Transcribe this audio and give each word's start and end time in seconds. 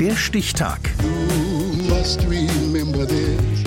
Der 0.00 0.14
Stichtag. 0.14 0.78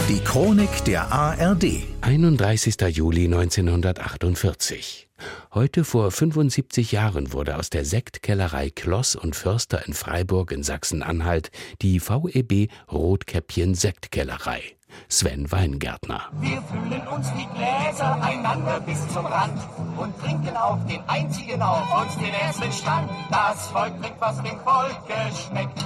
Die 0.07 0.19
Chronik 0.23 0.85
der 0.85 1.11
ARD. 1.11 1.83
31. 1.99 2.75
Juli 2.95 3.25
1948. 3.25 5.09
Heute 5.53 5.83
vor 5.83 6.09
75 6.09 6.93
Jahren 6.93 7.33
wurde 7.33 7.57
aus 7.57 7.69
der 7.69 7.83
Sektkellerei 7.83 8.69
Kloss 8.69 9.17
und 9.17 9.35
Förster 9.35 9.85
in 9.85 9.93
Freiburg 9.93 10.53
in 10.53 10.63
Sachsen-Anhalt 10.63 11.51
die 11.81 11.99
VEB 11.99 12.69
Rotkäppchen 12.89 13.75
Sektkellerei. 13.75 14.61
Sven 15.07 15.51
Weingärtner. 15.51 16.29
Wir 16.39 16.61
füllen 16.61 17.07
uns 17.07 17.27
die 17.33 17.47
Gläser 17.55 18.21
einander 18.21 18.79
bis 18.81 19.07
zum 19.09 19.25
Rand 19.25 19.59
und 19.97 20.17
trinken 20.19 20.55
auf 20.55 20.85
den 20.85 21.01
einzigen 21.07 21.61
auf 21.61 22.03
uns 22.03 22.17
den 22.17 22.33
ersten 22.33 22.71
Stand. 22.71 23.09
Das 23.29 23.67
Volk 23.67 24.01
trinkt, 24.01 24.21
was 24.21 24.37
dem 24.43 24.59
Volke 24.59 25.15
schmeckt. 25.35 25.79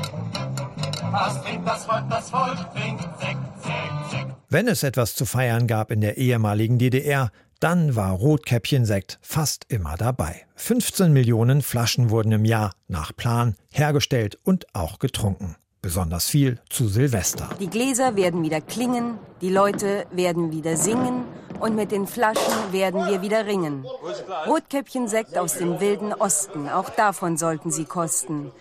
Was 1.12 1.42
trinkt 1.44 1.68
das 1.68 1.86
Volk? 1.86 2.04
Das 2.10 2.30
Volk 2.30 2.74
trinkt 2.74 3.04
Sekt, 3.20 3.64
Sekt, 3.64 4.12
Sekt. 4.12 4.32
Wenn 4.50 4.68
es 4.68 4.84
etwas 4.84 5.16
zu 5.16 5.26
feiern 5.26 5.68
gab 5.68 5.92
in 5.92 6.02
der 6.02 6.18
ehemaligen 6.18 6.78
DDR, 6.78 7.32
dann 7.60 7.96
war 7.96 8.12
Rotkäppchensekt 8.12 9.20
fast 9.22 9.66
immer 9.70 9.96
dabei. 9.98 10.46
15 10.56 11.12
Millionen 11.14 11.62
Flaschen 11.62 12.10
wurden 12.10 12.32
im 12.32 12.46
Jahr 12.46 12.72
nach 12.88 13.16
Plan 13.16 13.56
hergestellt 13.72 14.38
und 14.44 14.66
auch 14.74 15.00
getrunken. 15.00 15.56
Besonders 15.82 16.28
viel 16.28 16.60
zu 16.70 16.88
Silvester. 16.88 17.50
Die 17.60 17.70
Gläser 17.70 18.16
werden 18.16 18.44
wieder 18.44 18.60
klingen, 18.60 19.20
die 19.42 19.50
Leute 19.50 20.06
werden 20.12 20.52
wieder 20.52 20.78
singen 20.78 21.26
und 21.60 21.76
mit 21.76 21.92
den 21.92 22.08
Flaschen 22.08 22.72
werden 22.72 23.08
wir 23.08 23.22
wieder 23.22 23.46
ringen. 23.46 23.86
Rotkäppchensekt 24.48 25.38
aus 25.38 25.58
dem 25.58 25.80
wilden 25.80 26.14
Osten, 26.14 26.70
auch 26.70 26.90
davon 26.90 27.38
sollten 27.38 27.72
Sie 27.72 27.86
kosten. 27.86 28.52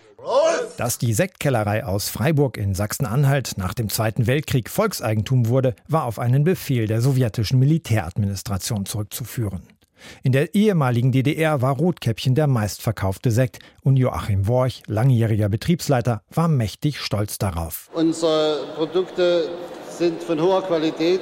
Dass 0.77 0.97
die 0.97 1.13
Sektkellerei 1.13 1.85
aus 1.85 2.09
Freiburg 2.09 2.57
in 2.57 2.73
Sachsen-Anhalt 2.73 3.57
nach 3.57 3.73
dem 3.73 3.89
Zweiten 3.89 4.27
Weltkrieg 4.27 4.69
Volkseigentum 4.69 5.47
wurde, 5.47 5.75
war 5.87 6.05
auf 6.05 6.19
einen 6.19 6.43
Befehl 6.43 6.87
der 6.87 7.01
sowjetischen 7.01 7.59
Militäradministration 7.59 8.85
zurückzuführen. 8.85 9.63
In 10.23 10.31
der 10.31 10.53
ehemaligen 10.53 11.11
DDR 11.11 11.61
war 11.61 11.75
Rotkäppchen 11.77 12.35
der 12.35 12.47
meistverkaufte 12.47 13.31
Sekt 13.31 13.59
und 13.81 13.97
Joachim 13.97 14.47
Worch, 14.47 14.83
langjähriger 14.87 15.49
Betriebsleiter, 15.49 16.21
war 16.29 16.47
mächtig 16.47 16.99
stolz 16.99 17.37
darauf. 17.37 17.89
Unsere 17.93 18.65
Produkte 18.75 19.49
sind 19.89 20.21
von 20.21 20.41
hoher 20.41 20.63
Qualität. 20.63 21.21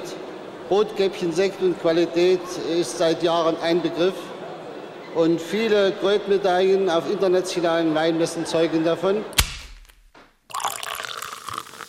Rotkäppchen-Sekt 0.70 1.62
und 1.62 1.80
Qualität 1.80 2.40
ist 2.78 2.98
seit 2.98 3.22
Jahren 3.22 3.56
ein 3.62 3.82
Begriff. 3.82 4.14
Und 5.14 5.40
viele 5.40 5.92
Goldmedaillen 5.92 6.90
auf 6.90 7.08
internationalen 7.08 7.94
Weinmessen 7.94 8.46
zeugen 8.46 8.84
davon. 8.84 9.24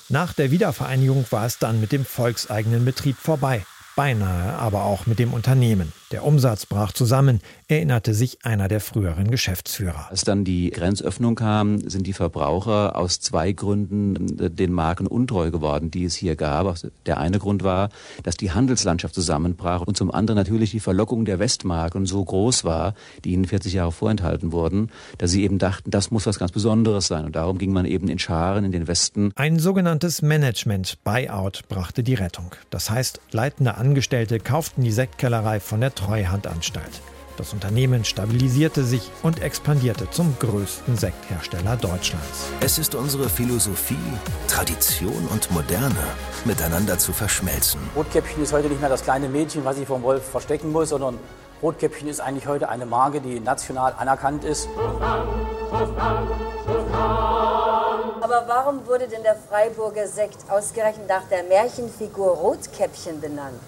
Nach 0.09 0.33
der 0.33 0.51
Wiedervereinigung 0.51 1.25
war 1.31 1.47
es 1.47 1.57
dann 1.57 1.81
mit 1.81 1.91
dem 1.91 2.05
volkseigenen 2.05 2.85
Betrieb 2.85 3.17
vorbei. 3.17 3.65
Beinahe 3.95 4.53
aber 4.57 4.83
auch 4.83 5.05
mit 5.05 5.19
dem 5.19 5.33
Unternehmen. 5.33 5.93
Der 6.11 6.23
Umsatz 6.23 6.65
brach 6.65 6.91
zusammen, 6.91 7.41
erinnerte 7.67 8.13
sich 8.13 8.45
einer 8.45 8.67
der 8.67 8.79
früheren 8.79 9.31
Geschäftsführer. 9.31 10.07
Als 10.09 10.23
dann 10.23 10.43
die 10.43 10.69
Grenzöffnung 10.69 11.35
kam, 11.35 11.79
sind 11.89 12.05
die 12.05 12.13
Verbraucher 12.13 12.95
aus 12.95 13.19
zwei 13.19 13.53
Gründen 13.53 14.39
äh, 14.39 14.49
den 14.51 14.71
Marken 14.71 15.07
untreu 15.07 15.49
geworden, 15.49 15.91
die 15.91 16.05
es 16.05 16.15
hier 16.15 16.35
gab. 16.35 16.75
Der 17.05 17.19
eine 17.19 17.39
Grund 17.39 17.63
war, 17.63 17.89
dass 18.23 18.37
die 18.37 18.51
Handelslandschaft 18.51 19.15
zusammenbrach 19.15 19.81
und 19.81 19.97
zum 19.97 20.11
anderen 20.11 20.37
natürlich 20.37 20.71
die 20.71 20.79
Verlockung 20.79 21.25
der 21.25 21.39
Westmarken 21.39 22.05
so 22.05 22.23
groß 22.23 22.65
war, 22.65 22.93
die 23.23 23.31
ihnen 23.31 23.45
40 23.45 23.73
Jahre 23.73 23.91
vorenthalten 23.91 24.51
wurden, 24.51 24.91
dass 25.17 25.31
sie 25.31 25.43
eben 25.43 25.57
dachten, 25.57 25.89
das 25.89 26.11
muss 26.11 26.25
was 26.25 26.37
ganz 26.37 26.51
Besonderes 26.51 27.07
sein. 27.07 27.25
Und 27.25 27.35
darum 27.35 27.57
ging 27.57 27.73
man 27.73 27.85
eben 27.85 28.09
in 28.09 28.19
Scharen 28.19 28.63
in 28.63 28.71
den 28.71 28.87
Westen. 28.87 29.31
Ein 29.35 29.57
sogenanntes 29.57 30.21
Management-Buyout 30.21 31.63
brachte 31.67 32.03
die 32.03 32.13
Rettung. 32.13 32.51
Das 32.69 32.89
heißt, 32.89 33.21
leitende 33.31 33.75
Angestellte 33.85 34.39
kauften 34.39 34.81
die 34.81 34.91
Sektkellerei 34.91 35.59
von 35.59 35.79
der 35.79 35.93
Treuhandanstalt. 35.93 37.01
Das 37.37 37.53
Unternehmen 37.53 38.03
stabilisierte 38.03 38.83
sich 38.83 39.11
und 39.21 39.43
expandierte 39.43 40.09
zum 40.09 40.35
größten 40.39 40.97
Sekthersteller 40.97 41.75
Deutschlands. 41.75 42.47
Es 42.61 42.79
ist 42.79 42.95
unsere 42.95 43.29
Philosophie, 43.29 43.95
Tradition 44.47 45.27
und 45.31 45.51
Moderne 45.51 46.03
miteinander 46.45 46.97
zu 46.97 47.13
verschmelzen. 47.13 47.79
Rotkäppchen 47.95 48.41
ist 48.41 48.53
heute 48.53 48.69
nicht 48.69 48.81
mehr 48.81 48.89
das 48.89 49.03
kleine 49.03 49.29
Mädchen, 49.29 49.63
was 49.65 49.75
sich 49.75 49.85
vom 49.85 50.01
Wolf 50.01 50.23
verstecken 50.27 50.71
muss, 50.71 50.89
sondern 50.89 51.19
Rotkäppchen 51.61 52.07
ist 52.07 52.21
eigentlich 52.21 52.47
heute 52.47 52.69
eine 52.69 52.87
Marke, 52.87 53.21
die 53.21 53.39
national 53.39 53.93
anerkannt 53.99 54.43
ist. 54.45 54.67
Aber 58.21 58.45
warum 58.47 58.87
wurde 58.87 59.07
denn 59.07 59.21
der 59.21 59.35
Freiburger 59.35 60.07
Sekt 60.07 60.49
ausgerechnet 60.49 61.07
nach 61.07 61.27
der 61.29 61.43
Märchenfigur 61.43 62.29
Rotkäppchen 62.29 63.21
benannt? 63.21 63.61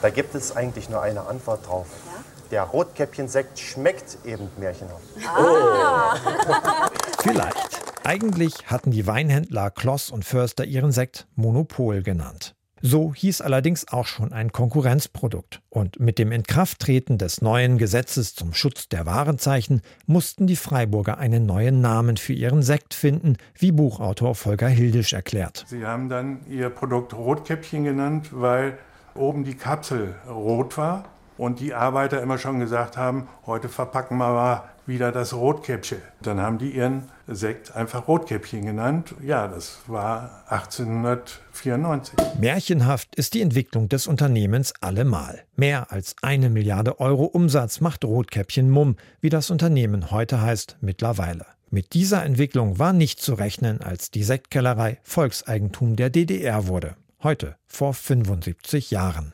Da 0.00 0.10
gibt 0.10 0.34
es 0.34 0.54
eigentlich 0.54 0.88
nur 0.88 1.02
eine 1.02 1.26
Antwort 1.26 1.66
drauf. 1.66 1.86
Ja? 2.06 2.24
Der 2.50 2.62
Rotkäppchensekt 2.62 3.58
schmeckt 3.58 4.18
eben 4.24 4.48
märchenhaft. 4.58 5.02
Ah. 5.26 6.16
Vielleicht. 7.20 7.82
Eigentlich 8.04 8.66
hatten 8.66 8.90
die 8.90 9.06
Weinhändler 9.06 9.70
Kloss 9.70 10.10
und 10.10 10.24
Förster 10.24 10.64
ihren 10.64 10.92
Sekt 10.92 11.26
Monopol 11.34 12.02
genannt. 12.02 12.54
So 12.80 13.12
hieß 13.12 13.40
allerdings 13.40 13.88
auch 13.88 14.06
schon 14.06 14.32
ein 14.32 14.52
Konkurrenzprodukt. 14.52 15.60
Und 15.68 15.98
mit 15.98 16.18
dem 16.18 16.30
Inkrafttreten 16.30 17.18
des 17.18 17.42
neuen 17.42 17.76
Gesetzes 17.76 18.34
zum 18.34 18.54
Schutz 18.54 18.88
der 18.88 19.04
Warenzeichen 19.04 19.82
mussten 20.06 20.46
die 20.46 20.56
Freiburger 20.56 21.18
einen 21.18 21.44
neuen 21.44 21.80
Namen 21.80 22.16
für 22.16 22.32
ihren 22.32 22.62
Sekt 22.62 22.94
finden, 22.94 23.36
wie 23.58 23.72
Buchautor 23.72 24.36
Volker 24.36 24.68
Hildisch 24.68 25.12
erklärt. 25.12 25.64
Sie 25.68 25.84
haben 25.84 26.08
dann 26.08 26.46
ihr 26.48 26.70
Produkt 26.70 27.14
Rotkäppchen 27.14 27.82
genannt, 27.84 28.28
weil 28.30 28.78
oben 29.18 29.44
die 29.44 29.56
Kapsel 29.56 30.14
rot 30.28 30.78
war 30.78 31.04
und 31.36 31.60
die 31.60 31.74
Arbeiter 31.74 32.22
immer 32.22 32.38
schon 32.38 32.58
gesagt 32.58 32.96
haben, 32.96 33.28
heute 33.46 33.68
verpacken 33.68 34.18
wir 34.18 34.32
mal 34.32 34.62
wieder 34.86 35.12
das 35.12 35.34
Rotkäppchen. 35.34 35.98
Dann 36.22 36.40
haben 36.40 36.58
die 36.58 36.70
ihren 36.70 37.04
Sekt 37.26 37.76
einfach 37.76 38.08
Rotkäppchen 38.08 38.64
genannt. 38.64 39.14
Ja, 39.22 39.46
das 39.46 39.80
war 39.86 40.44
1894. 40.48 42.14
Märchenhaft 42.40 43.14
ist 43.14 43.34
die 43.34 43.42
Entwicklung 43.42 43.88
des 43.88 44.06
Unternehmens 44.06 44.72
allemal. 44.80 45.44
Mehr 45.56 45.92
als 45.92 46.16
eine 46.22 46.48
Milliarde 46.50 46.98
Euro 47.00 47.24
Umsatz 47.24 47.80
macht 47.80 48.04
Rotkäppchen 48.04 48.70
Mumm, 48.70 48.96
wie 49.20 49.28
das 49.28 49.50
Unternehmen 49.50 50.10
heute 50.10 50.40
heißt, 50.40 50.78
mittlerweile. 50.80 51.46
Mit 51.70 51.92
dieser 51.92 52.24
Entwicklung 52.24 52.78
war 52.78 52.94
nicht 52.94 53.20
zu 53.20 53.34
rechnen, 53.34 53.82
als 53.82 54.10
die 54.10 54.24
Sektkellerei 54.24 54.98
Volkseigentum 55.02 55.96
der 55.96 56.08
DDR 56.08 56.66
wurde. 56.66 56.96
Heute, 57.20 57.56
vor 57.66 57.94
75 57.94 58.92
Jahren. 58.92 59.32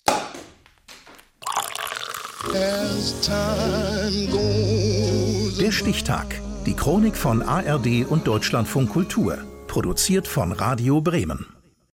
Der 5.61 5.71
Stichtag. 5.71 6.41
Die 6.65 6.73
Chronik 6.73 7.15
von 7.15 7.43
ARD 7.43 8.07
und 8.09 8.27
Deutschlandfunk 8.27 8.89
Kultur. 8.89 9.37
Produziert 9.67 10.27
von 10.27 10.53
Radio 10.53 11.03
Bremen. 11.03 11.54